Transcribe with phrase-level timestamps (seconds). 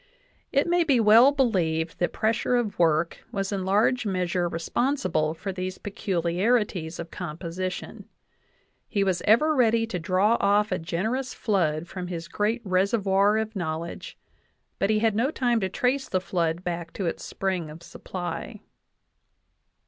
[0.51, 5.35] It may be well believed that pres sure of work was in large measure responsible
[5.35, 8.09] for these pe culiarities of composition.
[8.87, 13.55] 'He was ever ready to draw off a generous flood from his great reservoir of
[13.55, 14.17] knowledge,
[14.79, 18.59] but he had no time to trace the flood back to its spring of supply.'